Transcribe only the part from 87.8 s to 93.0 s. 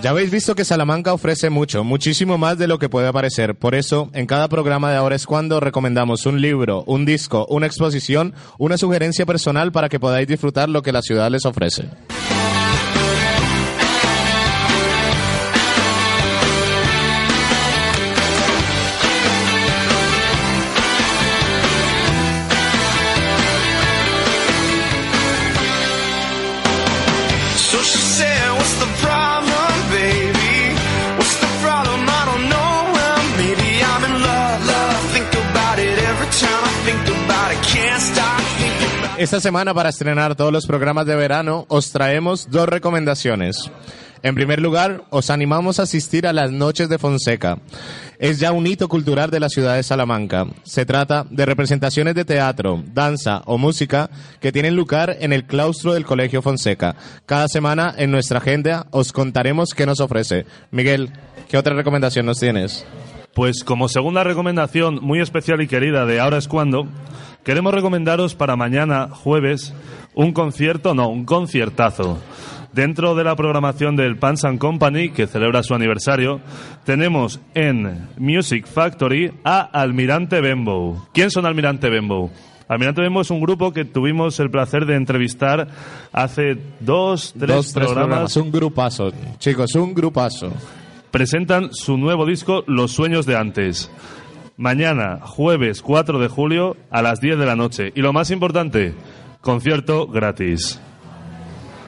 programas. Un grupazo. Chicos, un grupazo. Presentan su nuevo disco Los